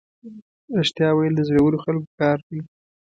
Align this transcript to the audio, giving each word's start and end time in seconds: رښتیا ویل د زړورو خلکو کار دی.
رښتیا 0.77 1.09
ویل 1.13 1.33
د 1.37 1.41
زړورو 1.49 1.77
خلکو 1.85 2.09
کار 2.21 2.37
دی. 2.47 2.59